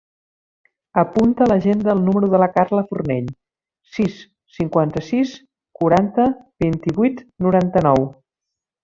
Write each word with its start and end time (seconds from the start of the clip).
Apunta 0.99 1.43
a 1.45 1.49
l'agenda 1.51 1.91
el 1.93 1.99
número 2.07 2.29
de 2.31 2.39
la 2.43 2.47
Carla 2.55 2.83
Fornell: 2.93 3.27
sis, 3.97 4.15
cinquanta-sis, 4.55 5.35
quaranta, 5.81 6.27
vint-i-vuit, 6.65 7.23
noranta-nou. 7.49 8.03